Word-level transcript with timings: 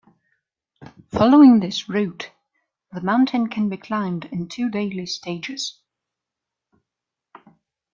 Following 1.11 1.59
this 1.59 1.87
route 1.87 2.31
the 2.91 3.01
mountain 3.01 3.45
can 3.49 3.69
be 3.69 3.77
climbed 3.77 4.25
in 4.31 4.47
two 4.49 4.67
daily 4.67 5.05
stages. 5.05 5.79